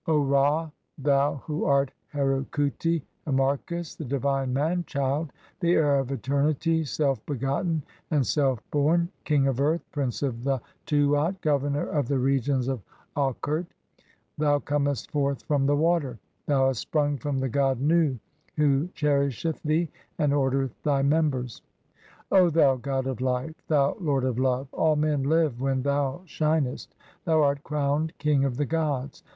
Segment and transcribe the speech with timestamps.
[0.07, 6.11] O Ra, thou "who art Heru khuti (Harmachis), the divine man child, the heir "of
[6.11, 11.85] eternity, self begotten and self born, king of earth, prince of "the Tuat, 1 governor
[11.87, 12.81] of the regions of
[13.15, 13.67] Aukert;
[13.99, 14.03] 2
[14.39, 18.17] thou comest "forth from the water, thou hast sprung from the god Nu,
[18.55, 19.87] who "cherisheth thee
[20.17, 21.61] and ordereth thy members.
[22.31, 26.95] O thou god of life, "thou lord of love, all men live when thou shinest;
[27.25, 29.23] thou art "crowned king of the gods.